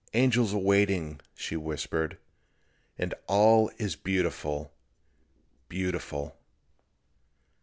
[0.15, 2.17] "Angels are waiting," she whispered,
[2.97, 4.73] "and all is beautiful,
[5.69, 6.39] beautiful."